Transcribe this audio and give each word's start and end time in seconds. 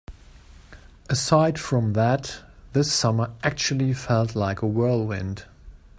Aside 1.11 1.59
from 1.59 1.93
that, 1.93 2.39
this 2.73 2.91
summer 2.91 3.35
actually 3.43 3.93
felt 3.93 4.35
like 4.35 4.63
a 4.63 4.67
whirlwind. 4.67 5.45